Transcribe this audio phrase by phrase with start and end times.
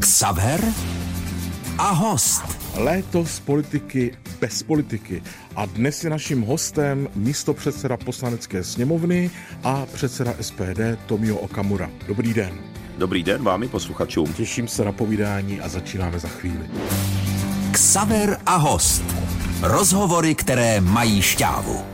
[0.00, 0.60] Xaver
[1.78, 2.42] a host.
[2.76, 5.22] Léto z politiky bez politiky.
[5.56, 9.30] A dnes je naším hostem místo předseda poslanecké sněmovny
[9.64, 11.90] a předseda SPD Tomio Okamura.
[12.06, 12.58] Dobrý den.
[12.98, 14.32] Dobrý den vám i posluchačům.
[14.32, 16.70] Těším se na povídání a začínáme za chvíli.
[17.72, 19.04] Xaver a host.
[19.62, 21.84] Rozhovory, které mají šťávu.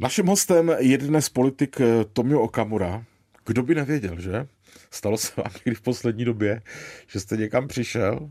[0.00, 1.76] Naším hostem je dnes politik
[2.12, 3.04] Tomio Okamura.
[3.46, 4.46] Kdo by nevěděl, že?
[4.90, 6.62] Stalo se vám někdy v poslední době,
[7.06, 8.30] že jste někam přišel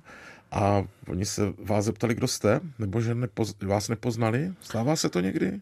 [0.51, 4.53] a oni se vás zeptali, kdo jste, nebo že nepoz, vás nepoznali?
[4.61, 5.61] Stává se to někdy?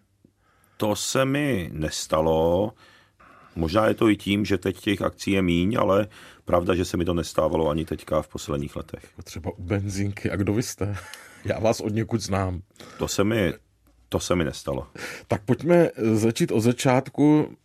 [0.78, 2.74] To se mi nestalo.
[3.56, 6.08] Možná je to i tím, že teď těch akcí je míň, ale
[6.46, 9.04] pravda, že se mi to nestávalo ani teďka v posledních letech.
[9.24, 10.32] Třeba u benzínky.
[10.32, 10.96] A kdo vy jste?
[11.46, 12.62] Já vás od někud znám.
[12.98, 13.54] To se mi
[14.10, 14.88] to se mi nestalo.
[15.28, 17.56] Tak pojďme začít od začátku.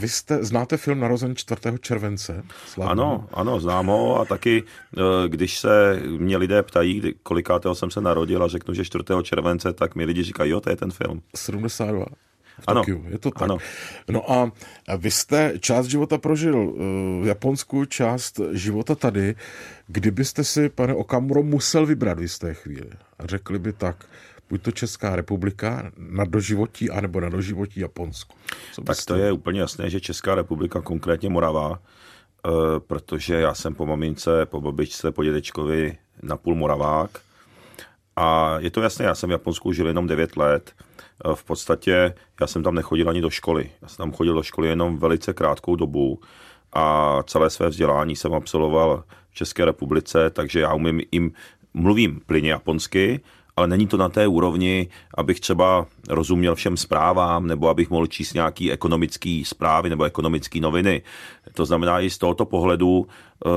[0.00, 1.60] Vy jste, znáte film Narozen 4.
[1.80, 2.44] července?
[2.66, 2.92] Slavný.
[2.92, 4.62] Ano, ano, znám ho a taky,
[4.96, 9.04] eh, když se mě lidé ptají, kolikátého jsem se narodil a řeknu, že 4.
[9.22, 11.22] července, tak mi lidi říkají, jo, to je ten film.
[11.34, 12.06] 72.
[12.60, 13.04] V ano, Tokiu.
[13.08, 13.42] Je to tak.
[13.42, 13.58] Ano.
[14.08, 14.52] No a
[14.96, 16.72] vy jste část života prožil
[17.22, 19.34] v Japonsku, část života tady.
[19.86, 24.04] Kdybyste si, pane Okamuro, musel vybrat v jisté chvíli a řekli by tak,
[24.50, 28.36] buď to Česká republika na doživotí, anebo na doživotí Japonsku.
[28.72, 32.50] Co tak to je úplně jasné, že Česká republika, konkrétně Morava, eh,
[32.86, 37.10] protože já jsem po mamince, po babičce, po dědečkovi napůl Moravák.
[38.16, 40.72] A je to jasné, já jsem v Japonsku žil jenom 9 let.
[41.24, 43.70] Eh, v podstatě já jsem tam nechodil ani do školy.
[43.82, 46.20] Já jsem tam chodil do školy jenom velice krátkou dobu
[46.72, 51.32] a celé své vzdělání jsem absolvoval v České republice, takže já umím jim,
[51.74, 53.20] mluvím plyně japonsky,
[53.58, 58.34] ale není to na té úrovni, abych třeba rozuměl všem zprávám, nebo abych mohl číst
[58.34, 61.02] nějaký ekonomický zprávy nebo ekonomické noviny.
[61.54, 63.06] To znamená i z tohoto pohledu,
[63.46, 63.50] eh,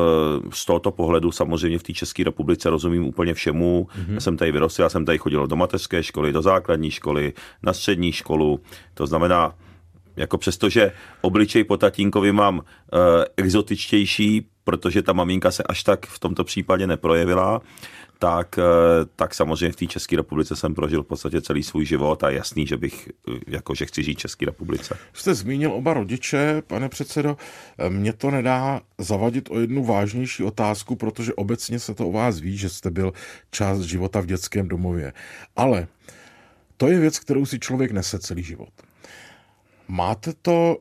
[0.53, 3.87] z tohoto pohledu samozřejmě v té České republice rozumím úplně všemu.
[3.87, 4.13] Mm-hmm.
[4.13, 7.73] Já jsem tady vyrostl, já jsem tady chodil do mateřské školy, do základní školy, na
[7.73, 8.59] střední školu.
[8.93, 9.53] To znamená,
[10.15, 10.91] jako přesto, že
[11.21, 12.63] obličej po tatínkovi mám uh,
[13.37, 17.61] exotičtější, protože ta maminka se až tak v tomto případě neprojevila,
[18.21, 18.63] tak, eh,
[19.15, 22.67] tak samozřejmě v té České republice jsem prožil v podstatě celý svůj život a jasný,
[22.67, 24.97] že bych, eh, jako že chci žít v České republice.
[25.13, 27.37] Jste zmínil oba rodiče, pane předsedo,
[27.77, 32.39] eh, mě to nedá zavadit o jednu vážnější otázku, protože obecně se to o vás
[32.39, 33.13] ví, že jste byl
[33.51, 35.13] část života v dětském domově.
[35.55, 35.87] Ale
[36.77, 38.73] to je věc, kterou si člověk nese celý život.
[39.87, 40.77] Máte to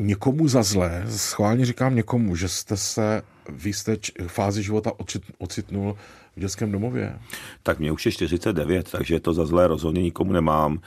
[0.00, 3.96] někomu za zlé, schválně říkám někomu, že jste se v jisté
[4.26, 4.92] fázi života
[5.38, 5.96] ocitnul
[6.36, 7.18] v dětském domově?
[7.62, 10.80] Tak mě už je 49, takže to za zlé rozhodně nikomu nemám.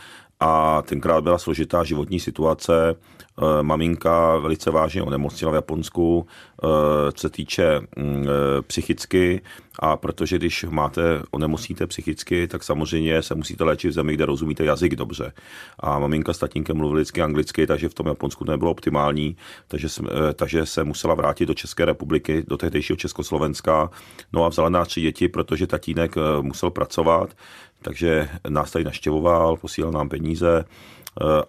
[0.45, 2.95] A tenkrát byla složitá životní situace.
[3.41, 6.27] Eh, maminka velice vážně onemocnila v Japonsku,
[6.63, 6.67] eh,
[7.11, 9.41] co se týče mm, eh, psychicky.
[9.79, 14.63] A protože když máte, onemocníte psychicky, tak samozřejmě se musíte léčit v zemi, kde rozumíte
[14.63, 15.33] jazyk dobře.
[15.79, 19.37] A maminka s tatínkem mluvili vždycky anglicky, takže v tom Japonsku to nebylo optimální,
[19.67, 19.87] takže,
[20.33, 23.89] takže se musela vrátit do České republiky, do tehdejšího Československa.
[24.33, 27.35] No a vzala nás tři děti, protože tatínek musel pracovat,
[27.83, 30.65] takže nás tady naštěvoval, posílal nám peníze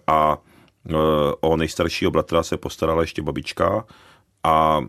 [0.07, 0.37] a
[1.41, 3.85] o nejstaršího bratra se postarala ještě babička,
[4.47, 4.81] a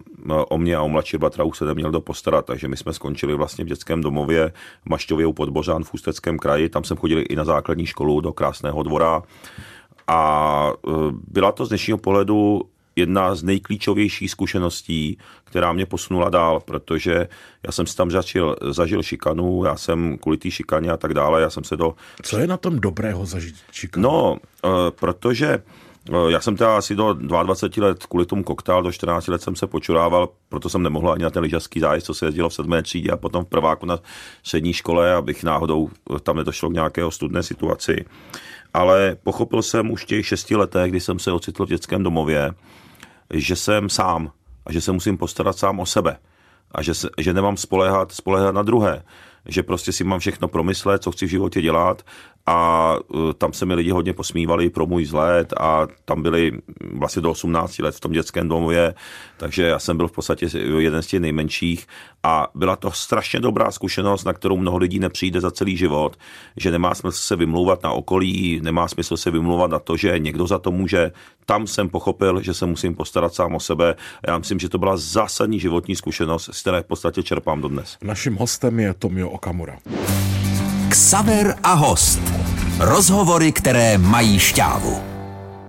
[0.49, 3.35] o mě a o mladší bratra už se neměl do postarat, takže my jsme skončili
[3.35, 4.53] vlastně v dětském domově
[4.83, 8.33] v Mašťově u Podbořán v Ústeckém kraji, tam jsem chodili i na základní školu do
[8.33, 9.23] Krásného dvora.
[10.09, 10.73] A
[11.29, 12.63] byla to z dnešního pohledu
[12.97, 17.29] jedna z nejklíčovějších zkušeností, která mě posunula dál, protože
[17.67, 21.43] já jsem si tam zažil, zažil šikanu, já jsem kvůli té šikaně a tak dále,
[21.43, 21.95] já jsem se do...
[22.23, 24.03] Co je na tom dobrého zažít šikanu?
[24.03, 25.63] No, e, protože
[26.11, 29.57] Eh, já jsem teda asi do 22 let kvůli tomu koktál, do 14 let jsem
[29.57, 32.83] se počurával, proto jsem nemohl ani na ten lyžařský zájezd, co se jezdilo v sedmé
[32.83, 33.99] třídě a potom v prváku na
[34.43, 38.05] střední škole, abych náhodou eh, tam nedošlo k nějaké studné situaci.
[38.75, 42.55] Ale pochopil jsem už těch šesti letech, kdy jsem se ocitl v dětském domově,
[43.35, 44.33] že jsem sám
[44.67, 46.19] a že se musím postarat sám o sebe
[46.73, 49.03] a že, se, že nemám spolehat, spolehat na druhé
[49.49, 52.03] že prostě si mám všechno promyslet, co chci v životě dělat
[52.47, 56.53] a uh, tam se mi lidi hodně posmívali pro můj vzhled a tam byli
[56.93, 58.95] vlastně do 18 let v tom dětském domově,
[59.37, 60.49] takže já jsem byl v podstatě
[60.79, 61.87] jeden z těch nejmenších
[62.23, 66.17] a byla to strašně dobrá zkušenost, na kterou mnoho lidí nepřijde za celý život,
[66.57, 70.47] že nemá smysl se vymlouvat na okolí, nemá smysl se vymlouvat na to, že někdo
[70.47, 71.13] za to může.
[71.47, 73.95] Tam jsem pochopil, že se musím postarat sám o sebe.
[74.27, 77.97] Já myslím, že to byla zásadní životní zkušenost, z které v podstatě čerpám dodnes.
[78.03, 79.79] Naším hostem je Tomio Okamura.
[80.97, 82.21] Ksaver a host.
[82.81, 85.03] Rozhovory, které mají šťávu.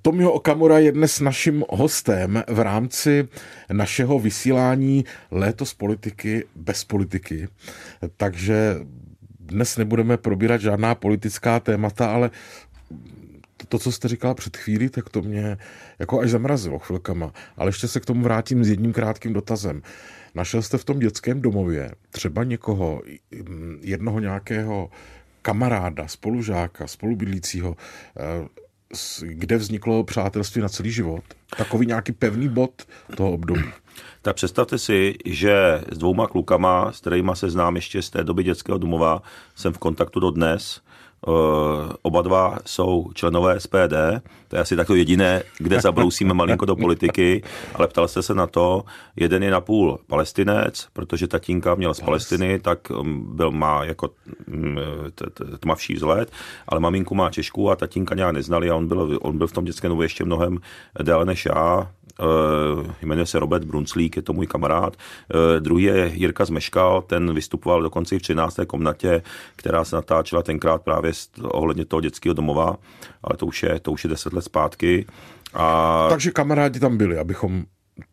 [0.01, 3.27] Tomio Okamura je dnes naším hostem v rámci
[3.71, 7.47] našeho vysílání Léto z politiky bez politiky.
[8.17, 8.75] Takže
[9.39, 12.31] dnes nebudeme probírat žádná politická témata, ale
[13.67, 15.57] to, co jste říkala před chvílí, tak to mě
[15.99, 17.33] jako až zamrazilo chvilkama.
[17.57, 19.81] Ale ještě se k tomu vrátím s jedním krátkým dotazem.
[20.35, 23.01] Našel jste v tom dětském domově třeba někoho,
[23.81, 24.89] jednoho nějakého
[25.47, 27.75] kamaráda, spolužáka, spolubydlícího,
[28.19, 28.47] eh,
[29.21, 31.23] kde vzniklo přátelství na celý život?
[31.57, 32.71] Takový nějaký pevný bod
[33.15, 33.63] toho období.
[34.21, 38.43] Tak představte si, že s dvouma klukama, s kterými se znám ještě z té doby
[38.43, 39.21] dětského domova,
[39.55, 40.81] jsem v kontaktu do dnes.
[41.27, 46.75] Eh, oba dva jsou členové SPD, to je asi takto jediné, kde zabrousíme malinko do
[46.75, 47.43] politiky,
[47.75, 48.83] ale ptal jste se na to,
[49.15, 54.09] jeden je napůl palestinec, protože tatínka měl z Palestiny, tak mm, byl, má jako
[54.47, 54.77] mm,
[55.59, 56.31] tmavší vzhled,
[56.67, 59.65] ale maminku má Češku a tatínka nějak neznali a on byl, on byl v tom
[59.65, 60.57] dětském dobu ještě mnohem
[61.03, 61.91] déle než já,
[63.01, 64.97] jmenuje se Robert Brunclík, je to můj kamarád.
[64.97, 68.65] Eh, druhý je Jirka Zmeškal, ten vystupoval dokonce i v 13.
[68.65, 69.21] komnatě,
[69.55, 71.11] která se natáčela tenkrát právě
[71.43, 72.77] ohledně toho dětského domova,
[73.23, 75.05] ale to už je, to už je 10 let zpátky.
[75.53, 76.07] A...
[76.09, 77.65] Takže kamarádi tam byli, abychom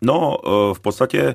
[0.03, 1.35] No, eh, v podstatě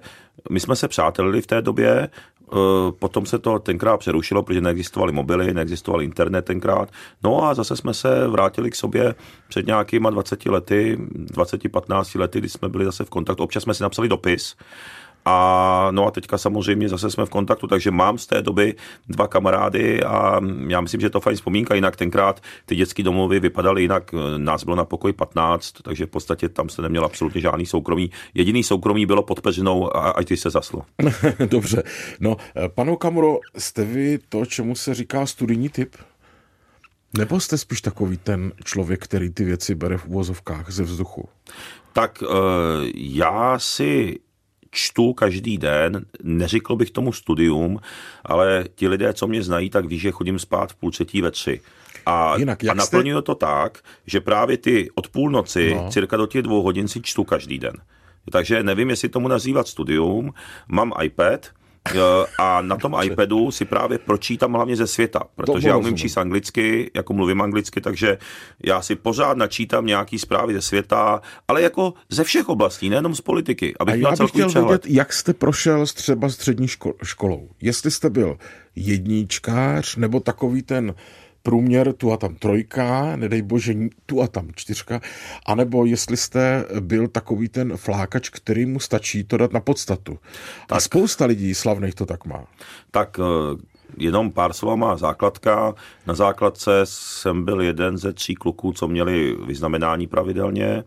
[0.49, 2.09] my jsme se přátelili v té době,
[2.53, 6.89] Eh, potom se to tenkrát přerušilo, protože neexistovaly mobily, neexistoval internet tenkrát.
[7.23, 9.15] No a zase jsme se vrátili k sobě
[9.47, 13.43] před nějakýma 20 lety, 20-15 lety, kdy jsme byli zase v kontaktu.
[13.43, 14.55] Občas jsme si napsali dopis
[15.25, 18.75] a no a teďka samozřejmě zase jsme v kontaktu, takže mám z té doby
[19.07, 21.75] dva kamarády a já myslím, že je to fajn vzpomínka.
[21.75, 26.49] Jinak tenkrát ty dětské domovy vypadaly jinak, nás bylo na pokoj 15, takže v podstatě
[26.49, 28.11] tam se neměl absolutně žádný soukromí.
[28.33, 30.81] Jediný soukromí bylo pod peřinou a, a ty se zaslo.
[31.49, 31.83] Dobře.
[32.19, 32.37] No,
[32.75, 35.95] panu Kamuro, jste vy to, čemu se říká studijní typ?
[37.17, 41.29] Nebo jste spíš takový ten člověk, který ty věci bere v uvozovkách ze vzduchu?
[41.93, 42.29] Tak uh,
[42.95, 44.19] já si
[44.71, 47.79] čtu každý den, neřekl bych tomu studium,
[48.25, 51.31] ale ti lidé, co mě znají, tak ví, že chodím spát v půl třetí ve
[51.31, 51.61] tři.
[52.05, 53.25] A, Jinak, a naplňuji jste...
[53.25, 55.91] to tak, že právě ty od půlnoci, no.
[55.91, 57.73] cirka do těch dvou hodin si čtu každý den.
[58.31, 60.33] Takže nevím, jestli tomu nazývat studium.
[60.67, 61.47] Mám iPad,
[62.37, 66.91] a na tom iPadu si právě pročítám hlavně ze světa, protože já umím číst anglicky,
[66.95, 68.17] jako mluvím anglicky, takže
[68.65, 73.21] já si pořád načítám nějaký zprávy ze světa, ale jako ze všech oblastí, nejenom z
[73.21, 73.73] politiky.
[73.79, 74.85] Abych a já bych chtěl přehled.
[74.85, 76.67] vědět, jak jste prošel třeba střední
[77.03, 77.49] školou.
[77.61, 78.37] Jestli jste byl
[78.75, 80.93] jedničkář, nebo takový ten
[81.43, 83.73] průměr tu a tam trojka, nedej bože
[84.05, 85.01] tu a tam čtyřka,
[85.45, 90.19] anebo jestli jste byl takový ten flákač, který mu stačí to dát na podstatu.
[90.67, 92.45] Tak, a spousta lidí slavných to tak má.
[92.91, 93.57] Tak eh,
[93.97, 95.73] jenom pár má základka.
[96.07, 100.83] Na základce jsem byl jeden ze tří kluků, co měli vyznamenání pravidelně.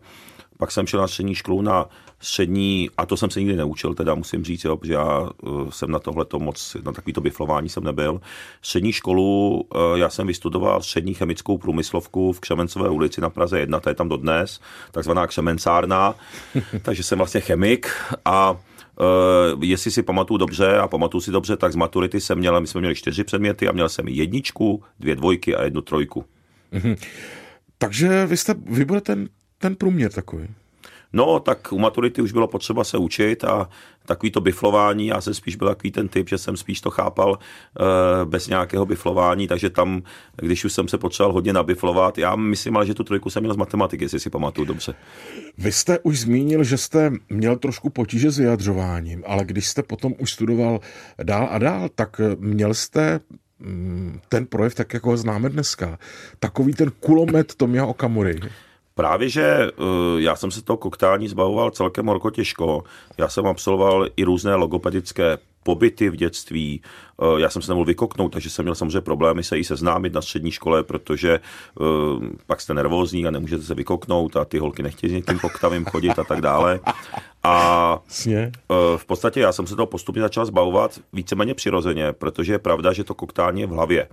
[0.57, 1.89] Pak jsem šel na střední školu na
[2.19, 5.91] střední, a to jsem se nikdy neučil, teda musím říct, jo, protože já uh, jsem
[5.91, 8.21] na tohle moc, na takovýto biflování jsem nebyl.
[8.61, 13.79] Střední školu, uh, já jsem vystudoval střední chemickou průmyslovku v Křemencové ulici na Praze 1,
[13.79, 14.59] to je tam dodnes,
[14.91, 16.15] takzvaná křemencárna,
[16.81, 17.87] takže jsem vlastně chemik
[18.25, 18.57] a
[19.53, 22.67] Uh, jestli si pamatuju dobře a pamatuju si dobře, tak z maturity jsem měl, my
[22.67, 26.25] jsme měli čtyři předměty a měl jsem jedničku, dvě dvojky a jednu trojku.
[26.73, 26.97] Mm-hmm.
[27.77, 29.17] Takže vy, jste, vy budete
[29.63, 30.47] ten, průměr takový.
[31.13, 33.69] No, tak u maturity už bylo potřeba se učit a
[34.05, 37.29] takový to biflování, já jsem spíš byl takový ten typ, že jsem spíš to chápal
[37.31, 40.03] uh, bez nějakého biflování, takže tam,
[40.35, 43.53] když už jsem se potřeboval hodně nabiflovat, já myslím ale, že tu trojku jsem měl
[43.53, 44.93] z matematiky, jestli si pamatuju dobře.
[45.57, 50.13] Vy jste už zmínil, že jste měl trošku potíže s vyjadřováním, ale když jste potom
[50.19, 50.79] už studoval
[51.23, 53.19] dál a dál, tak měl jste
[53.59, 55.99] mm, ten projev, tak jako ho známe dneska.
[56.39, 58.39] Takový ten kulomet Tomia Okamury.
[58.95, 59.71] Právě, že eh,
[60.17, 62.83] já jsem se toho koktání zbavoval celkem horko těžko.
[63.17, 66.81] Já jsem absolvoval i různé logopedické pobyty v dětství.
[67.21, 70.21] Eh, já jsem se nemohl vykoknout, takže jsem měl samozřejmě problémy se i seznámit na
[70.21, 71.83] střední škole, protože eh,
[72.47, 76.19] pak jste nervózní a nemůžete se vykoknout a ty holky nechtějí s někým koktavým chodit
[76.19, 76.79] a tak dále.
[77.43, 77.99] A
[78.97, 83.03] v podstatě já jsem se toho postupně začal zbavovat víceméně přirozeně, protože je pravda, že
[83.03, 84.07] to koktání je v hlavě.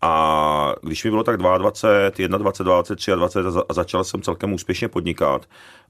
[0.00, 3.12] A když mi bylo tak 22, 21, 22, 23
[3.68, 5.46] a začal jsem celkem úspěšně podnikat,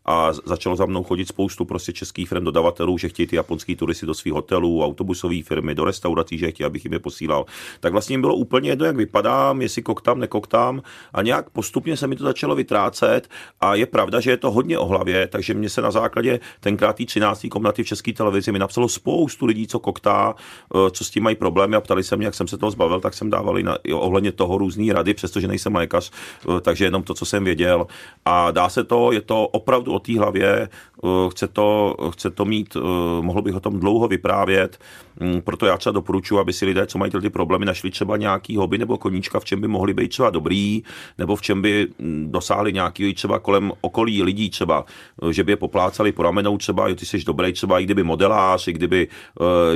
[0.08, 4.06] a začalo za mnou chodit spoustu prostě českých firm dodavatelů, že chtějí ty japonský turisty
[4.06, 7.44] do svých hotelů, autobusové firmy, do restaurací, že chtějí, abych jim je posílal.
[7.80, 12.06] Tak vlastně jim bylo úplně jedno, jak vypadám, jestli koktám, nekoktám a nějak postupně se
[12.06, 13.28] mi to začalo vytrácet
[13.60, 16.96] a je pravda, že je to hodně o hlavě, takže mě se na základě tenkrát
[16.96, 17.46] tý 13.
[17.50, 20.34] komnaty v české televizi mi napsalo spoustu lidí, co koktá,
[20.74, 23.00] eh, co s tím mají problémy a ptali se mě, jak jsem se toho zbavil,
[23.00, 27.02] tak jsem dával i, na, ohledně toho různý rady, přestože nejsem lékař, eh, takže jenom
[27.02, 27.86] to, co jsem věděl.
[28.24, 30.68] A dá se to, je to opravdu o té hlavě,
[31.04, 32.80] Eh, chce to, chce to mít, eh,
[33.22, 34.78] mohl bych o tom dlouho vyprávět,
[35.20, 38.56] mm, proto já třeba doporučuji, aby si lidé, co mají ty problémy, našli třeba nějaký
[38.56, 40.82] hobby nebo koníčka, v čem by mohli být třeba dobrý,
[41.18, 44.84] nebo v čem by mm, dosáhli nějaký třeba kolem okolí lidí třeba,
[45.30, 48.68] že by je poplácali po ramenou třeba, jo, ty jsi dobrý třeba, i kdyby modelář,
[48.68, 49.08] i kdyby,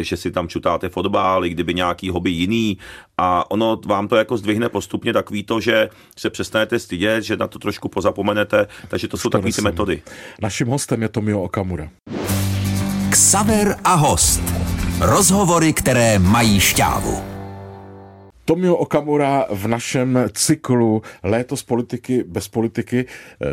[0.00, 2.78] že si tam čutáte fotbal, i kdyby nějaký hobby jiný
[3.18, 5.88] a ono vám to jako zdvihne postupně takový to, že
[6.18, 10.02] se přestanete stydět, že na to trošku pozapomenete, takže to jsou takové ty metody.
[10.42, 11.88] Naším hostem je Tomio Okamura.
[13.10, 14.42] Ksaver a host.
[15.00, 17.22] Rozhovory, které mají šťávu.
[18.44, 23.06] Tomio Okamura v našem cyklu Léto z politiky bez politiky.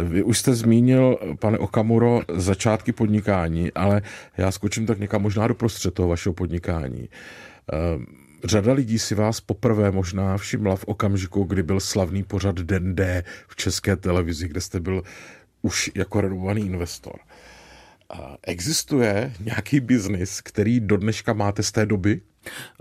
[0.04, 4.02] Vy už jste zmínil, pane Okamuro, začátky podnikání, ale
[4.38, 7.10] já skočím tak někam možná do prostřed toho vašeho podnikání.
[7.72, 12.96] Ehm, řada lidí si vás poprvé možná všimla v okamžiku, kdy byl slavný pořad Den
[12.96, 15.04] D v české televizi, kde jste byl
[15.62, 17.20] už jako renovovaný investor.
[18.44, 22.22] Existuje nějaký biznis, který do dneška máte z té doby?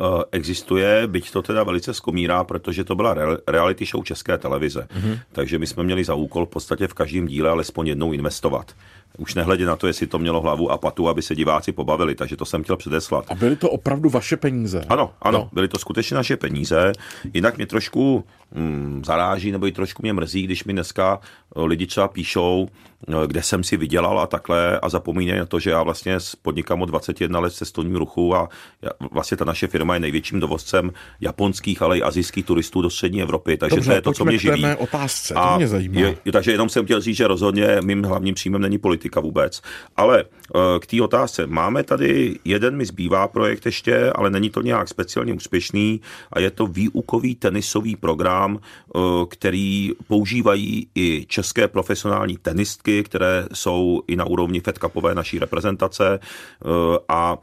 [0.00, 3.16] Eh, existuje, byť to teda velice skomírá, protože to byla
[3.48, 4.88] reality show České televize.
[4.90, 5.18] Mm-hmm.
[5.32, 8.74] Takže my jsme měli za úkol v podstatě v každém díle alespoň jednou investovat.
[9.18, 12.36] Už nehledě na to, jestli to mělo hlavu a patu, aby se diváci pobavili, takže
[12.36, 13.24] to jsem chtěl předeslat.
[13.28, 14.84] A byly to opravdu vaše peníze?
[14.88, 15.50] Ano, ano, no.
[15.52, 16.92] byly to skutečně naše peníze.
[17.34, 18.24] Jinak mě trošku
[18.54, 21.20] mm, zaráží, nebo i trošku mě mrzí, když mi dneska
[21.56, 22.68] eh, lidi třeba píšou,
[23.08, 26.82] eh, kde jsem si vydělal a takhle a zapomínají na to, že já vlastně podnikám
[26.82, 28.48] od 21 let v cestovním ruchu a
[28.82, 33.22] já, vlastně ta naše firma je největším dovozcem japonských, ale i azijských turistů do střední
[33.22, 34.66] Evropy, takže Dobře, to je to, co mě živí.
[34.78, 36.00] otázce, a to mě zajímá.
[36.00, 39.62] Je, takže jenom jsem chtěl říct, že rozhodně mým hlavním příjmem není politika vůbec.
[39.96, 41.46] Ale eh, k té otázce.
[41.46, 46.00] Máme tady jeden, mi zbývá projekt ještě, ale není to nějak speciálně úspěšný
[46.32, 54.02] a je to výukový tenisový program, eh, který používají i české profesionální tenistky, které jsou
[54.06, 56.68] i na úrovni Fed Cupové naší reprezentace eh,
[57.08, 57.38] a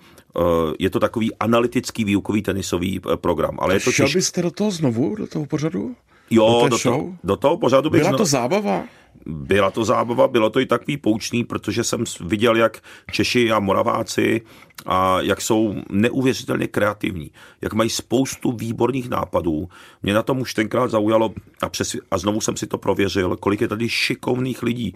[0.79, 3.57] je to takový analytický výukový tenisový program.
[3.59, 4.15] Ale je to Šel těž...
[4.15, 5.95] byste do toho znovu, do toho pořadu?
[6.29, 8.01] Jo, do, do, to, do toho pořadu bych...
[8.01, 8.83] Byla to zábava?
[9.25, 12.77] Byla to zábava, bylo to i takový poučný, protože jsem viděl, jak
[13.11, 14.41] Češi a Moraváci
[14.85, 17.31] a jak jsou neuvěřitelně kreativní,
[17.61, 19.69] jak mají spoustu výborných nápadů.
[20.03, 23.61] Mě na tom už tenkrát zaujalo a, přes, a znovu jsem si to prověřil, kolik
[23.61, 24.95] je tady šikovných lidí,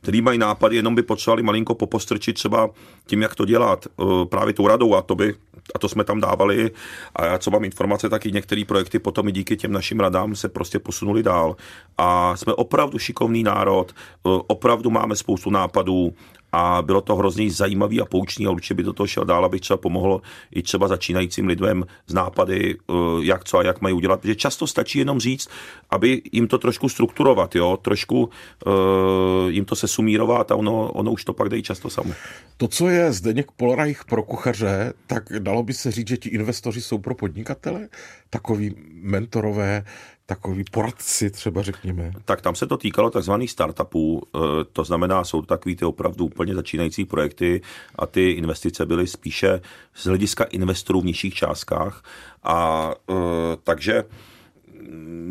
[0.00, 2.70] který mají nápady, jenom by potřebovali malinko popostrčit třeba
[3.06, 5.34] tím, jak to dělat, eh, právě tou radou a to by
[5.74, 6.70] a to jsme tam dávali.
[7.16, 10.36] A já co mám informace, tak i některé projekty potom i díky těm našim radám
[10.36, 11.56] se prostě posunuli dál.
[11.98, 16.12] A jsme opravdu šikovný národ, eh, opravdu máme spoustu nápadů
[16.52, 19.60] a bylo to hrozně zajímavý a poučný a určitě by do toho šel dál, abych
[19.60, 20.22] třeba pomohl
[20.54, 24.66] i třeba začínajícím lidem z nápady, eh, jak co a jak mají udělat, protože často
[24.66, 25.48] stačí jenom říct,
[25.90, 28.30] aby jim to trošku strukturovat, jo, trošku
[28.66, 28.72] uh,
[29.48, 32.12] jim to se sumírovat a ono, ono už to pak dají často samo.
[32.56, 36.80] To, co je Zdeněk Polreich pro kuchaře, tak dalo by se říct, že ti investoři
[36.80, 37.88] jsou pro podnikatele,
[38.30, 39.84] takový mentorové,
[40.28, 42.12] takový poradci třeba řekněme?
[42.24, 44.38] Tak tam se to týkalo takzvaných startupů, eh,
[44.72, 47.60] to znamená, jsou to takový ty opravdu úplně začínající projekty
[47.94, 49.60] a ty investice byly spíše
[49.94, 52.04] z hlediska investorů v nižších částkách
[52.42, 53.14] a eh,
[53.64, 54.04] takže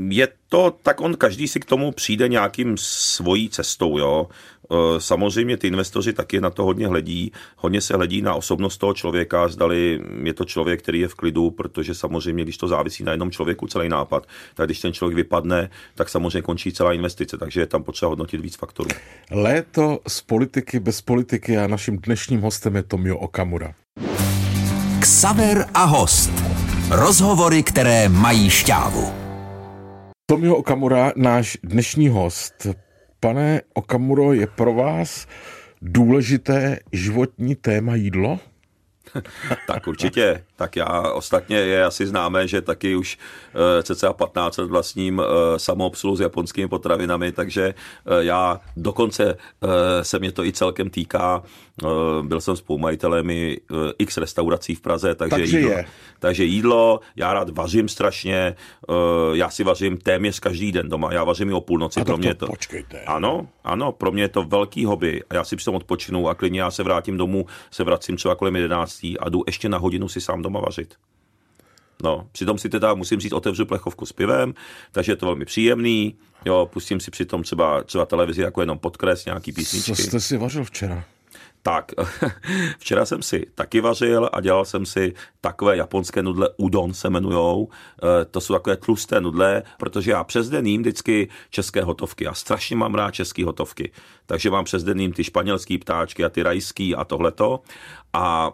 [0.09, 4.27] je to, tak on každý si k tomu přijde nějakým svojí cestou, jo.
[4.71, 8.93] E, samozřejmě ty investoři taky na to hodně hledí, hodně se hledí na osobnost toho
[8.93, 13.11] člověka, zdali je to člověk, který je v klidu, protože samozřejmě, když to závisí na
[13.11, 17.59] jednom člověku celý nápad, tak když ten člověk vypadne, tak samozřejmě končí celá investice, takže
[17.59, 18.89] je tam potřeba hodnotit víc faktorů.
[19.31, 23.73] Léto z politiky bez politiky a naším dnešním hostem je Tomio Okamura.
[24.99, 26.31] Ksaver a host.
[26.91, 29.13] Rozhovory, které mají šťávu.
[30.29, 32.67] Tomio Okamura, náš dnešní host.
[33.19, 35.27] Pane Okamuro, je pro vás
[35.81, 38.39] důležité životní téma jídlo?
[39.67, 40.43] tak určitě.
[40.57, 45.25] Tak já ostatně je asi známé, že taky už uh, cca 15 let vlastním uh,
[45.57, 49.69] samoobsluhu s japonskými potravinami, takže uh, já dokonce uh,
[50.01, 51.43] se mě to i celkem týká.
[51.83, 55.85] Uh, byl jsem spoumajitelem i uh, x restaurací v Praze, takže, takže jídlo, je.
[56.19, 58.55] takže jídlo, já rád vařím strašně,
[58.87, 58.95] uh,
[59.33, 62.01] já si vařím téměř každý den doma, já vařím i o půlnoci.
[62.01, 63.01] A pro mě to, to, počkejte.
[63.01, 66.61] Ano, ano, pro mě je to velký hobby a já si přitom odpočinu a klidně
[66.61, 70.21] já se vrátím domů, se vracím třeba kolem 11 a jdu ještě na hodinu si
[70.21, 70.95] sám doma vařit.
[72.03, 74.53] No, přitom si teda musím říct, otevřu plechovku s pivem,
[74.91, 76.15] takže je to velmi příjemný.
[76.45, 79.95] Jo, pustím si přitom třeba, třeba televizi jako jenom podkres, nějaký písničky.
[79.95, 81.03] Co jste si vařil včera?
[81.61, 81.91] Tak,
[82.79, 87.69] včera jsem si taky vařil a dělal jsem si takové japonské nudle udon se jmenujou.
[88.21, 92.23] E, to jsou takové tlusté nudle, protože já přes den jím vždycky české hotovky.
[92.23, 93.91] Já strašně mám rád české hotovky.
[94.25, 97.61] Takže mám přes den jím ty španělský ptáčky a ty rajský a tohleto.
[98.13, 98.51] A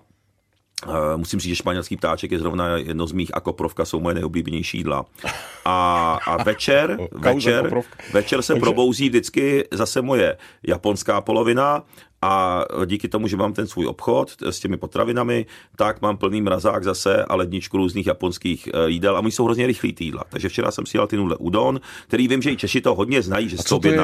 [1.16, 4.78] musím říct, že španělský ptáček je zrovna jedno z mých a koprovka jsou moje nejoblíbenější
[4.78, 5.06] jídla.
[5.66, 11.84] A, a večer, večer, večer se probouzí vždycky zase moje japonská polovina
[12.24, 16.84] a díky tomu, že mám ten svůj obchod s těmi potravinami, tak mám plný mrazák
[16.84, 20.24] zase a ledničku různých japonských eh, jídel a my jsou hrozně rychlý ty jídla.
[20.30, 23.22] Takže včera jsem si dal ty nudle udon, který vím, že i Češi to hodně
[23.22, 24.00] znají, že a co to, je,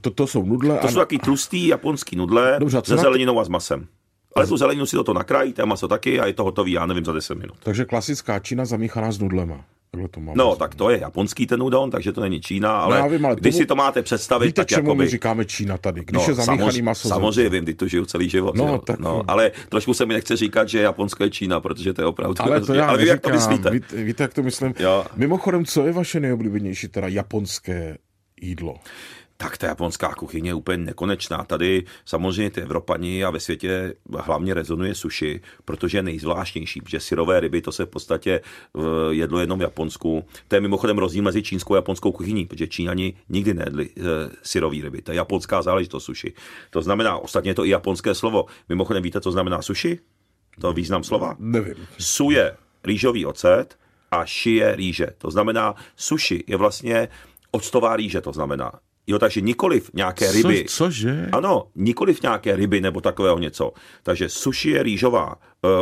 [0.00, 0.78] to, to jsou nudle?
[0.78, 0.90] To a...
[0.90, 3.86] jsou taky tlustý japonský nudle Dobře, se zeleninou a s masem.
[4.34, 7.12] Ale tu zeleninu si toto nakrájíte, maso taky a je to hotový, já nevím, za
[7.12, 7.56] 10 minut.
[7.62, 9.64] Takže klasická Čína zamíchaná s nudlema.
[9.90, 13.00] Takhle to mám no, tak to je japonský ten udon, takže to není Čína, ale,
[13.00, 13.62] no, vím, ale když tomu...
[13.62, 15.04] si to máte představit, Víte, tak čemu jakoby...
[15.04, 17.08] my říkáme Čína tady, když no, je zamíchaný samozřejmě, maso.
[17.08, 18.56] Samozřejmě vím, ty to žiju celý život.
[18.56, 18.98] No, tak...
[18.98, 22.34] no, ale trošku se mi nechce říkat, že Japonsko je Čína, protože to je opravdu
[22.38, 23.70] Ale to já ale vy, jak to myslíte?
[23.70, 24.74] Víte, víte, jak to myslím?
[24.78, 25.06] Jo.
[25.16, 27.98] Mimochodem, co je vaše nejoblíbenější teda japonské
[28.40, 28.74] jídlo?
[29.40, 31.44] Tak ta japonská kuchyně je úplně nekonečná.
[31.44, 37.40] Tady samozřejmě ty Evropani a ve světě hlavně rezonuje sushi, protože je nejzvláštnější, protože syrové
[37.40, 38.80] ryby to se v podstatě eh,
[39.10, 40.24] jedlo jenom v Japonsku.
[40.48, 44.02] To je mimochodem rozdíl mezi čínskou a japonskou kuchyní, protože Číňani nikdy nejedli e,
[44.42, 45.02] syrové ryby.
[45.02, 46.32] To je japonská záležitost sushi.
[46.70, 48.46] To znamená, ostatně je to i japonské slovo.
[48.68, 49.98] Mimochodem víte, co znamená sushi?
[50.60, 51.36] To význam slova?
[51.38, 51.74] Nevím.
[51.98, 53.78] Su je rýžový ocet
[54.10, 55.06] a shi je rýže.
[55.18, 57.08] To znamená, sushi je vlastně
[57.50, 58.72] octová rýže, to znamená.
[59.08, 60.64] Jo, takže nikoliv nějaké ryby.
[60.68, 61.28] Co, cože?
[61.32, 63.72] Ano, nikoliv nějaké ryby nebo takového něco.
[64.02, 65.34] Takže sushi je rýžová,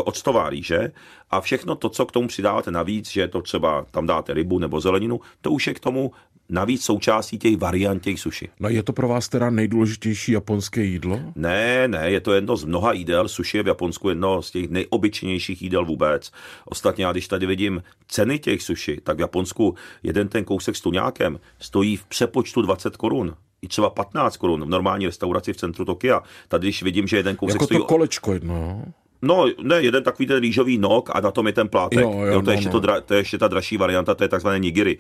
[0.05, 0.93] octová rýže
[1.31, 4.81] a všechno to, co k tomu přidáváte navíc, že to třeba tam dáte rybu nebo
[4.81, 6.13] zeleninu, to už je k tomu
[6.49, 8.49] navíc součástí těch variant těch suši.
[8.61, 11.21] No je to pro vás teda nejdůležitější japonské jídlo?
[11.35, 13.29] Ne, ne, je to jedno z mnoha jídel.
[13.29, 16.33] Suši je v Japonsku jedno z těch nejobyčejnějších jídel vůbec.
[16.65, 20.81] Ostatně, já když tady vidím ceny těch suši, tak v Japonsku jeden ten kousek s
[20.81, 25.85] tuňákem stojí v přepočtu 20 korun i třeba 15 korun v normální restauraci v centru
[25.85, 26.23] Tokia.
[26.49, 27.81] Tady, když vidím, že jeden kousek jako stojí...
[27.81, 28.85] to kolečko jedno,
[29.23, 32.01] No, ne, jeden takový ten rýžový nok a na tom je ten plátek.
[32.01, 32.73] Jo, jo, jo, to, je no, ještě no.
[32.73, 34.99] to, dra, to je ještě ta dražší varianta, to je takzvané nigiri.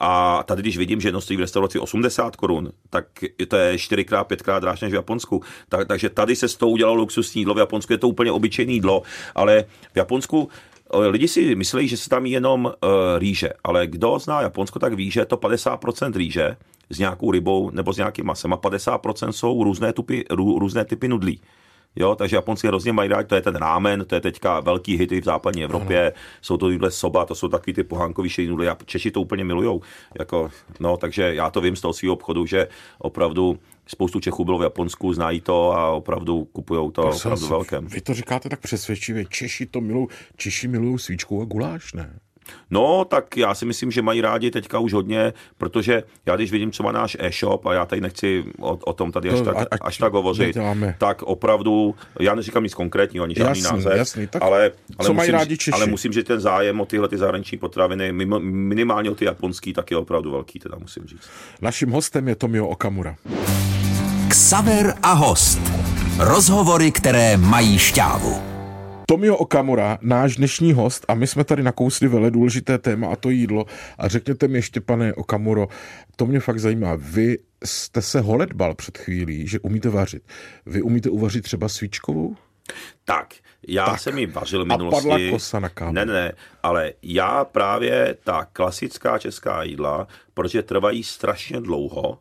[0.00, 3.06] A tady, když vidím, že jedno stojí v restauraci 80 korun, tak
[3.48, 5.42] to je 4x, 5x dráž než v Japonsku.
[5.68, 8.72] Tak, takže tady se s tou udělalo luxusní jídlo, v Japonsku je to úplně obyčejné
[8.72, 9.02] jídlo,
[9.34, 10.48] ale v Japonsku
[10.94, 12.72] Lidi si myslí, že se tam jenom uh,
[13.18, 16.56] rýže, ale kdo zná Japonsko, tak ví, že je to 50% rýže
[16.90, 21.08] s nějakou rybou nebo s nějakým masem a 50% jsou různé, tupy, rů, různé typy
[21.08, 21.40] nudlí.
[21.96, 25.20] Jo, takže Japonci hrozně mají rád, to je ten rámen, to je teďka velký hity
[25.20, 26.12] v západní Evropě, ano.
[26.42, 28.48] jsou to jídle soba, to jsou takový ty pohánkový šedý
[28.84, 29.80] Češi to úplně milujou.
[30.18, 30.50] Jako,
[30.80, 34.62] no, takže já to vím z toho svého obchodu, že opravdu spoustu Čechů bylo v
[34.62, 37.86] Japonsku, znají to a opravdu kupují to Prosím, opravdu velkém.
[37.86, 42.18] Vy to říkáte tak přesvědčivě, Češi to milují, Češi milují svíčku a guláš, ne?
[42.70, 46.72] No, tak já si myslím, že mají rádi teďka už hodně, protože já když vidím,
[46.72, 49.68] co má náš e-shop, a já tady nechci o, o tom tady až, to, tak,
[49.80, 50.94] až tak hovořit, neděláme.
[50.98, 54.96] tak opravdu, já neříkám nic konkrétního, ani žádný jasný, název, jasný, tak ale, ale, co
[55.02, 55.72] musím, mají rádi Češi?
[55.72, 59.90] ale musím říct, ten zájem o tyhle ty zahraniční potraviny, minimálně o ty japonský, tak
[59.90, 61.30] je opravdu velký, teda musím říct.
[61.60, 63.16] Naším hostem je Tomio Okamura.
[64.28, 65.60] Ksaver a host.
[66.18, 68.51] Rozhovory, které mají šťávu.
[69.12, 73.30] Tomio Okamura, náš dnešní host, a my jsme tady nakousli vele důležité téma a to
[73.30, 73.64] jídlo.
[73.98, 75.68] A řekněte mi ještě, pane Okamuro,
[76.16, 76.96] to mě fakt zajímá.
[76.96, 80.22] Vy jste se holedbal před chvílí, že umíte vařit.
[80.66, 82.36] Vy umíte uvařit třeba svíčkovou?
[83.04, 83.34] Tak,
[83.68, 84.00] já tak.
[84.00, 85.08] jsem ji vařil v minulosti.
[85.08, 85.92] A padla kosa na kávu.
[85.92, 92.18] Ne, ne, ale já právě ta klasická česká jídla, protože trvají strašně dlouho,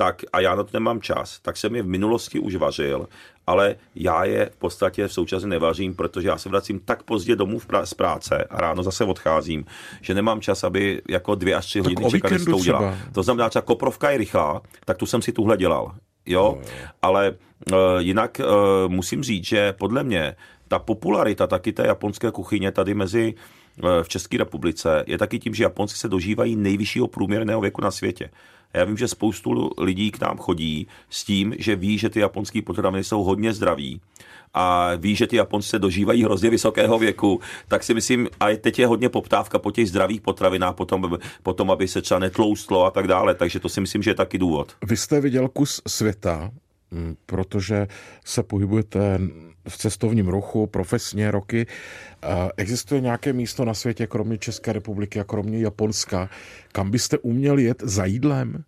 [0.00, 3.08] tak a já na to nemám čas, tak jsem je v minulosti už vařil,
[3.46, 7.58] ale já je v podstatě v současně nevařím, protože já se vracím tak pozdě domů
[7.58, 9.64] v z práce a ráno zase odcházím,
[10.00, 12.94] že nemám čas, aby jako dvě až tři hodiny čekali, to udělal.
[13.12, 15.94] To znamená, třeba koprovka je rychlá, tak tu jsem si tuhle dělal.
[16.26, 16.68] Jo, no,
[17.02, 17.30] ale
[17.72, 20.36] uh, jinak uh, musím říct, že podle mě
[20.68, 23.34] ta popularita taky té japonské kuchyně tady mezi
[24.02, 28.30] v České republice je taky tím, že Japonci se dožívají nejvyššího průměrného věku na světě.
[28.74, 32.20] A já vím, že spoustu lidí k nám chodí s tím, že ví, že ty
[32.20, 34.00] japonské potraviny jsou hodně zdraví
[34.54, 38.78] a ví, že ty Japonci se dožívají hrozně vysokého věku, tak si myslím, a teď
[38.78, 43.06] je hodně poptávka po těch zdravých potravinách, potom, potom aby se třeba netloustlo a tak
[43.06, 44.72] dále, takže to si myslím, že je taky důvod.
[44.86, 46.50] Vy jste viděl kus světa,
[47.26, 47.88] protože
[48.24, 49.20] se pohybujete
[49.68, 51.66] v cestovním ruchu profesně roky.
[52.56, 56.30] Existuje nějaké místo na světě, kromě České republiky a kromě Japonska,
[56.72, 58.64] kam byste uměl jet za jídlem?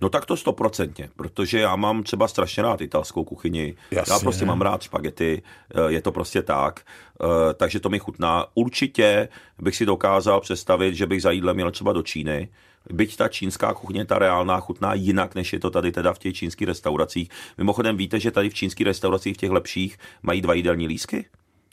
[0.00, 3.74] No tak to stoprocentně, protože já mám třeba strašně rád italskou kuchyni.
[3.90, 4.12] Jasně.
[4.12, 5.42] Já prostě mám rád špagety,
[5.74, 8.46] eh, je to prostě tak, eh, takže to mi chutná.
[8.54, 12.48] Určitě bych si dokázal představit, že bych za jídlem měl třeba do Číny,
[12.90, 16.34] byť ta čínská kuchyně, ta reálná, chutná jinak, než je to tady teda v těch
[16.34, 17.30] čínských restauracích.
[17.58, 21.26] Mimochodem víte, že tady v čínských restauracích, v těch lepších, mají dva jídelní lísky?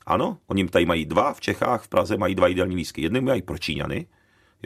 [0.05, 3.01] Ano, oni tady mají dva, v Čechách, v Praze mají dva jídelní lísky.
[3.01, 4.05] Jedny mají pro Číňany,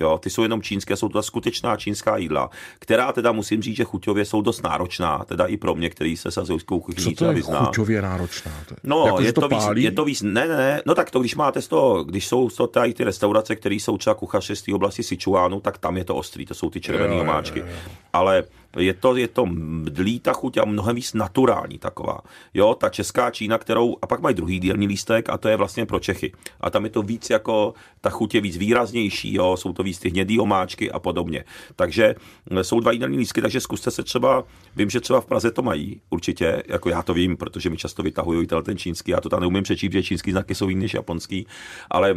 [0.01, 3.83] Jo, ty jsou jenom čínské, jsou to skutečná čínská jídla, která teda musím říct, že
[3.83, 7.25] chuťově jsou dost náročná, teda i pro mě, který se s azijskou kuchyní Co to
[7.25, 7.65] je vyzná.
[7.65, 8.51] chuťově náročná?
[8.67, 11.11] To je, No, jako, je, to víc, je to víc, ne, ne, ne, no tak
[11.11, 14.55] to, když máte z toho, když jsou to tady ty restaurace, které jsou třeba kuchaři
[14.55, 17.21] z té oblasti Sichuanu, tak tam je to ostrý, to jsou ty červené Jo, jo,
[17.23, 17.59] omáčky.
[17.59, 17.91] jo, jo.
[18.13, 18.43] Ale
[18.77, 22.19] je to, je to mdlý ta chuť a mnohem víc naturální taková.
[22.53, 25.85] Jo, ta česká Čína, kterou, a pak mají druhý dílní lístek a to je vlastně
[25.85, 26.33] pro Čechy.
[26.61, 29.99] A tam je to víc jako, ta chuť je víc výraznější, jo, jsou to víc
[29.99, 31.43] ty hnědý omáčky a podobně.
[31.75, 32.15] Takže
[32.49, 34.43] mm, jsou dva jídelní lístky, takže zkuste se třeba,
[34.75, 38.03] vím, že třeba v Praze to mají, určitě, jako já to vím, protože mi často
[38.03, 41.47] vytahují ten čínský, já to tam neumím přečíst, že čínský znaky jsou jiný než japonský,
[41.89, 42.13] ale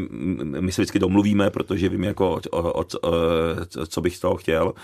[0.60, 2.84] my se vždycky domluvíme, protože vím, jako, o, o, o,
[3.86, 4.74] co bych z toho chtěl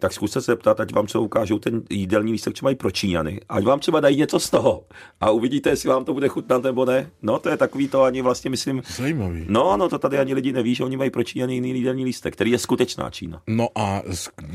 [0.00, 3.40] tak zkuste se zeptat, ať vám třeba ukážou ten jídelní lístek, co mají pro Číňany.
[3.48, 4.84] Ať vám třeba dají něco z toho.
[5.20, 7.10] A uvidíte, jestli vám to bude chutnat nebo ne.
[7.22, 8.82] No, to je takový to ani vlastně myslím.
[8.96, 9.46] Zajímavý.
[9.48, 12.34] No, no, to tady ani lidi neví, že oni mají pro Číňany jiný jídelní lístek,
[12.34, 13.42] který je skutečná Čína.
[13.46, 14.02] No a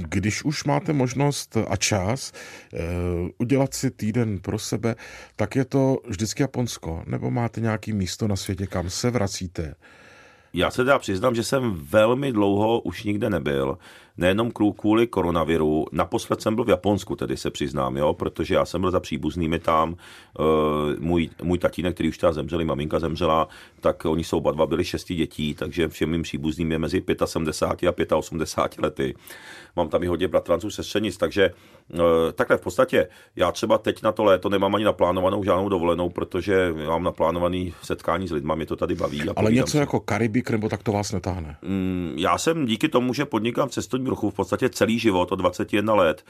[0.10, 2.32] když už máte možnost a čas
[2.74, 2.80] uh,
[3.38, 4.96] udělat si týden pro sebe,
[5.36, 7.04] tak je to vždycky Japonsko?
[7.06, 9.76] Nebo máte nějaký místo na světě, kam se vracíte?
[10.58, 13.78] Já se teda přiznám, že jsem velmi dlouho už nikde nebyl.
[14.18, 15.86] Nejenom kvů- kvůli koronaviru.
[15.92, 19.60] Naposled jsem byl v Japonsku, tedy se přiznám, jo, protože já jsem byl za příbuznými
[19.60, 19.96] tam.
[20.40, 20.44] Eh,
[21.00, 23.48] Můj, můj tatínek, který už teda zemřel, maminka zemřela,
[23.80, 28.12] tak oni jsou oba dva byli šesti dětí, takže všem mým příbuzným je mezi 75
[28.12, 29.16] a 85 lety.
[29.76, 31.52] Mám tam i hodně bratranců, sestřenic, takže
[32.36, 36.74] takhle v podstatě já třeba teď na to léto nemám ani naplánovanou žádnou dovolenou, protože
[36.88, 39.22] mám naplánovaný setkání s lidmi, mě to tady baví.
[39.30, 39.78] A Ale něco si.
[39.78, 41.58] jako Karibik, nebo tak to vás netáhne?
[41.62, 45.36] Mm, Já jsem díky tomu, že podnikám v cestovním ruchu v podstatě celý život od
[45.36, 46.26] 21 let,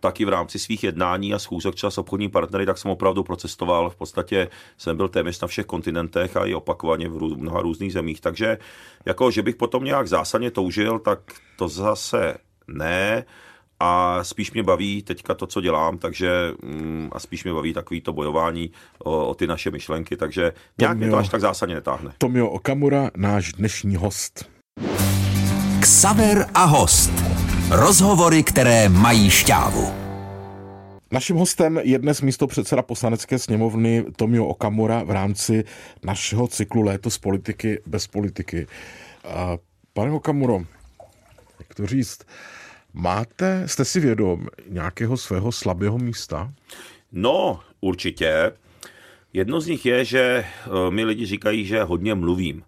[0.00, 3.90] taky v rámci svých jednání a schůzek třeba s obchodní partnery, tak jsem opravdu procestoval.
[3.90, 7.92] V podstatě jsem byl téměř na všech kontinentech a i opakovaně v rů- mnoha různých
[7.92, 8.20] zemích.
[8.20, 8.58] Takže
[9.06, 11.18] jako, že bych potom nějak zásadně toužil, tak
[11.56, 12.34] to zase
[12.68, 13.24] ne.
[13.80, 16.30] A spíš mě baví teďka to, co dělám, takže
[16.62, 20.98] mm, a spíš mě baví takový to bojování o, o ty naše myšlenky, takže nějak
[20.98, 22.12] mě to až tak zásadně netáhne.
[22.18, 24.50] Tomio Okamura, náš dnešní host.
[25.80, 27.12] Ksaver a host.
[27.70, 29.92] Rozhovory, které mají šťávu.
[31.12, 35.64] Naším hostem je dnes místo předseda poslanecké sněmovny Tomio Okamura v rámci
[36.04, 38.66] našeho cyklu Léto z politiky bez politiky.
[39.24, 39.56] A
[39.92, 40.60] pane Okamuro,
[41.58, 42.20] jak to říct,
[42.92, 46.52] máte, jste si vědom nějakého svého slabého místa?
[47.12, 48.52] No, určitě.
[49.32, 52.62] Jedno z nich je, že eh, mi lidi říkají, že hodně mluvím.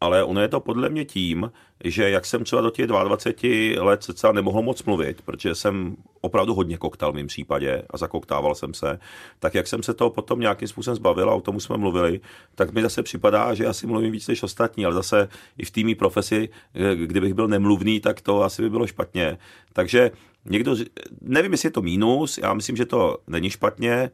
[0.00, 1.50] Ale ono je to podle mě tím,
[1.84, 6.54] že jak jsem třeba do těch 22 let cca nemohl moc mluvit, protože jsem opravdu
[6.54, 8.98] hodně koktal v mém případě a zakoktával jsem se,
[9.38, 12.20] tak jak jsem se toho potom nějakým způsobem zbavil a o tom jsme mluvili,
[12.54, 15.94] tak mi zase připadá, že asi mluvím víc než ostatní, ale zase i v té
[15.98, 19.38] profesi, eh, kdybych byl nemluvný, tak to asi by bylo špatně.
[19.72, 20.10] Takže
[20.44, 20.76] někdo,
[21.20, 24.10] nevím, jestli je to mínus, já myslím, že to není špatně,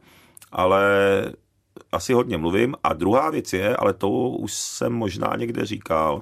[0.51, 0.81] ale
[1.91, 2.75] asi hodně mluvím.
[2.83, 6.21] A druhá věc je, ale to už jsem možná někde říkal,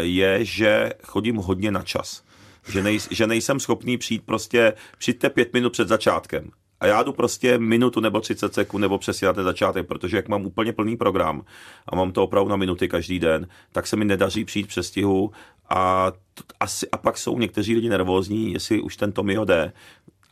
[0.00, 2.22] je, že chodím hodně na čas.
[2.68, 6.50] Že, nej, že nejsem schopný přijít prostě, přijďte pět minut před začátkem.
[6.80, 10.28] A já jdu prostě minutu nebo 30 sekund nebo přesně na ten začátek, protože jak
[10.28, 11.42] mám úplně plný program
[11.88, 15.30] a mám to opravdu na minuty každý den, tak se mi nedaří přijít přes stihu
[15.68, 16.12] a,
[16.60, 19.72] asi, a pak jsou někteří lidi nervózní, jestli už ten Tomio jde.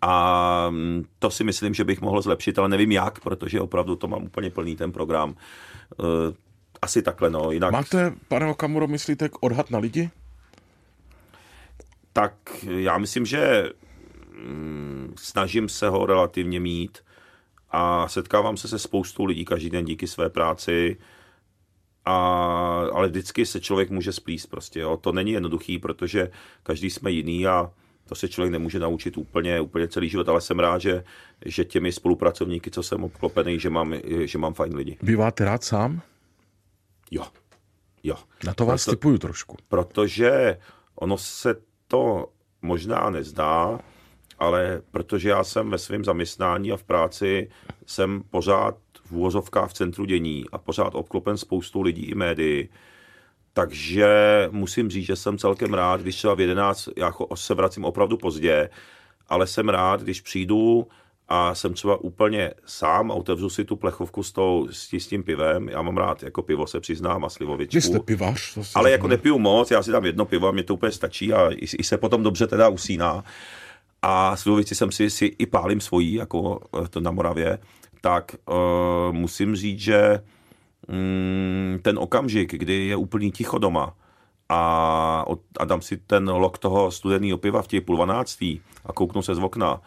[0.03, 4.09] A mm, to si myslím, že bych mohl zlepšit, ale nevím jak, protože opravdu to
[4.09, 5.35] mám úplně plný ten program.
[6.83, 7.51] Asi takhle, no.
[7.51, 10.11] Jinak, Máte, pane Okamuro, myslíte odhad na lidi?
[12.19, 12.35] tak
[12.69, 13.71] já myslím, že
[14.47, 16.99] mm, snažím se ho relativně mít
[17.71, 20.97] a setkávám se se spoustou lidí každý den díky své práci,
[22.05, 22.15] a,
[22.93, 24.97] ale vždycky se člověk může splíst prostě, jo.
[24.97, 26.31] To není jednoduchý, protože
[26.63, 27.71] každý jsme jiný a
[28.09, 31.05] to se člověk nemůže naučit úplně, úplně celý život, ale jsem rád, že,
[31.45, 34.97] že těmi spolupracovníky, co jsem obklopený, že mám, že mám fajn lidi.
[35.03, 36.03] Býváte rád sám?
[37.11, 37.27] Jo.
[38.03, 38.17] Jo.
[38.45, 39.57] Na to vás Proto- typuju trošku.
[39.69, 40.59] protože
[40.95, 41.55] ono se
[41.89, 42.29] to
[42.63, 43.81] možná nezdá,
[44.39, 47.51] ale protože já jsem ve svém zaměstnání a v práci
[47.87, 52.69] jsem pořád v úvozovkách v centru dění a pořád obklopen spoustou lidí i médií,
[53.53, 54.09] takže
[54.53, 58.71] musím říct, že jsem celkem rád, když třeba v 11 já se vracím opravdu pozdě
[59.29, 60.87] ale jsem rád, když přijdu
[61.29, 65.07] a jsem třeba úplně sám a otevřu si tu plechovku s, tou, s, tí- s
[65.07, 65.69] tím pivem.
[65.69, 67.75] Já mám rád jako pivo, se přiznám, a slivovičku.
[67.75, 68.55] Vy jste pivař?
[68.55, 71.33] to Ale jako nepiju moc, já si dám jedno pivo a mě to úplně stačí
[71.33, 73.25] a i, i se potom dobře teda usíná.
[74.03, 77.59] A slivovici jsem si, si i pálím svojí, jako eh, to na Moravě,
[78.01, 78.57] tak uh,
[79.13, 80.23] musím říct, že
[80.89, 83.95] mm, ten okamžik, kdy je úplný ticho doma
[84.49, 85.25] a,
[85.59, 89.35] a dám si ten lok toho studeného piva v těch půl dvanáctý a kouknu se
[89.35, 89.81] z okna,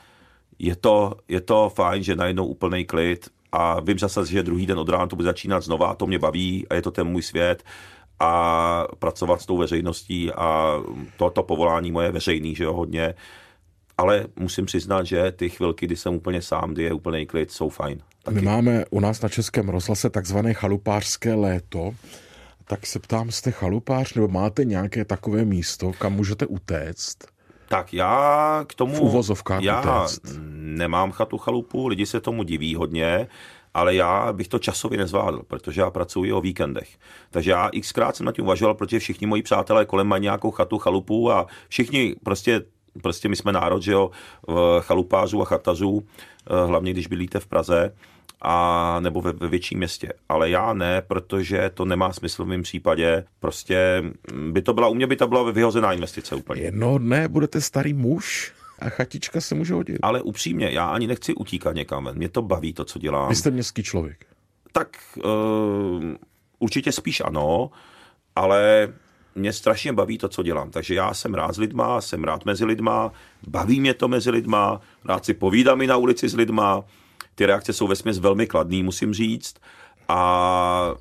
[0.62, 4.80] je to, je to fajn, že najednou úplný klid a vím zase, že druhý den
[4.80, 7.22] od rána to bude začínat znova a to mě baví a je to ten můj
[7.22, 7.64] svět
[8.20, 10.78] a pracovat s tou veřejností a
[11.18, 13.14] to, to povolání moje veřejný, že jo, hodně.
[13.98, 17.70] Ale musím přiznat, že ty chvilky, kdy jsem úplně sám, kdy je úplný klid, jsou
[17.70, 18.00] fajn.
[18.24, 18.36] Taky.
[18.36, 21.92] My máme u nás na Českém rozhlase takzvané chalupářské léto.
[22.66, 27.18] Tak se ptám, jste chalupář nebo máte nějaké takové místo, kam můžete utéct?
[27.72, 28.96] Tak já k tomu...
[28.96, 30.22] V uvozovkách Já utéct.
[30.52, 33.28] nemám chatu chalupu, lidi se tomu diví hodně,
[33.74, 36.98] ale já bych to časově nezvládl, protože já pracuji o víkendech.
[37.30, 40.78] Takže já xkrát jsem na tím uvažoval, protože všichni moji přátelé kolem mají nějakou chatu
[40.78, 42.62] chalupu a všichni prostě
[43.02, 44.12] Prostě my jsme národ, že jo,
[44.80, 47.96] chalupářů a chatařů, eh, hlavně když bydlíte v Praze
[48.42, 50.14] a nebo ve, ve větším městě.
[50.30, 53.26] Ale já ne, protože to nemá smysl v mém případě.
[53.40, 56.62] Prostě mm, by to byla, u mě by to byla vyhozená investice úplně.
[56.62, 59.98] Jednoho dne budete starý muž a chatička se může hodit.
[60.02, 62.16] Ale upřímně, já ani nechci utíkat někam ven.
[62.16, 63.30] Mě to baví, to, co dělám.
[63.30, 64.26] Vy jste městský člověk.
[64.72, 65.24] Tak uh,
[66.60, 67.72] určitě spíš ano,
[68.36, 68.90] ale
[69.36, 70.72] mě strašně baví to, co dělám.
[70.72, 73.12] Takže já jsem rád s lidma, jsem rád mezi lidma,
[73.48, 76.84] baví mě to mezi lidma, rád si povídám i na ulici s lidma.
[77.36, 79.56] Ty reakce jsou vesměs velmi kladný, musím říct.
[80.08, 80.96] A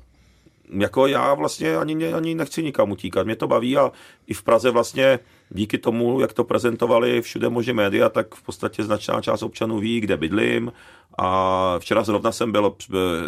[0.71, 3.25] jako já vlastně ani, ani nechci nikam utíkat.
[3.25, 3.91] Mě to baví a
[4.27, 8.83] i v Praze vlastně díky tomu, jak to prezentovali všude možně média, tak v podstatě
[8.83, 10.71] značná část občanů ví, kde bydlím.
[11.17, 12.75] A včera zrovna jsem byl,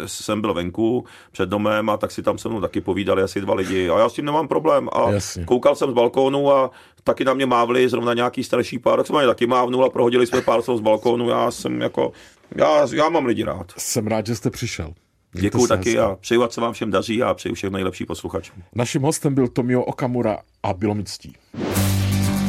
[0.06, 3.54] jsem byl venku před domem a tak si tam se mnou taky povídali asi dva
[3.54, 3.90] lidi.
[3.90, 4.88] A já s tím nemám problém.
[4.92, 5.44] A Jasně.
[5.44, 6.70] koukal jsem z balkónu a
[7.04, 9.90] taky na mě mávli zrovna nějaký starší pár, tak jsem na ně taky mávnul a
[9.90, 11.28] prohodili jsme pár slov z balkónu.
[11.28, 12.12] Já jsem jako,
[12.56, 13.72] já, já mám lidi rád.
[13.78, 14.94] Jsem rád, že jste přišel.
[15.40, 18.62] Se taky a přeju, ať se vám všem daří a přeju všem nejlepší posluchačům.
[18.74, 21.36] Naším hostem byl Tomio Okamura a bylo mi ctí.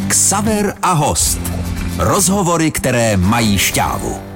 [0.07, 1.39] Ksaver a host.
[1.99, 4.34] Rozhovory, které mají šťávu.